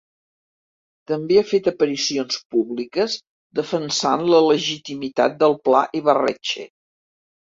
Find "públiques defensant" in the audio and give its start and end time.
2.55-4.25